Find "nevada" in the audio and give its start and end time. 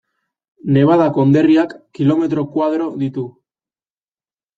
0.77-1.09